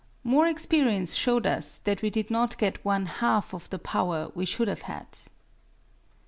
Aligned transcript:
More 0.23 0.47
experience 0.47 1.13
showed 1.13 1.45
us 1.45 1.77
that 1.77 2.01
we 2.01 2.09
did 2.09 2.31
not 2.31 2.57
get 2.57 2.83
one 2.83 3.05
half 3.05 3.53
of 3.53 3.69
the 3.69 3.77
power 3.77 4.31
we 4.33 4.45
should 4.45 4.67
have 4.67 4.81
had. 4.89 5.19